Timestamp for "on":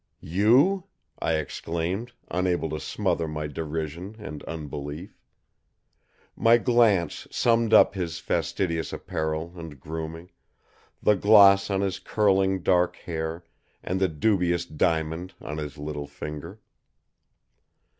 11.69-11.81, 15.39-15.59